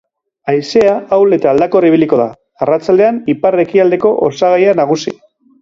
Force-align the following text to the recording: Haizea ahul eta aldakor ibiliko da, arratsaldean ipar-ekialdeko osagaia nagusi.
Haizea 0.53 0.93
ahul 1.17 1.37
eta 1.37 1.51
aldakor 1.51 1.87
ibiliko 1.91 2.19
da, 2.23 2.27
arratsaldean 2.67 3.23
ipar-ekialdeko 3.35 4.17
osagaia 4.31 4.77
nagusi. 4.85 5.19